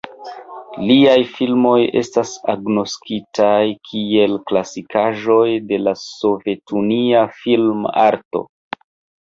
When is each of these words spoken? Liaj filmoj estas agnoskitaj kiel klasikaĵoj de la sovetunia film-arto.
Liaj 0.91 1.17
filmoj 1.33 1.75
estas 2.01 2.31
agnoskitaj 2.53 3.59
kiel 3.89 4.35
klasikaĵoj 4.53 5.47
de 5.73 5.81
la 5.85 5.95
sovetunia 6.07 7.25
film-arto. 7.45 8.47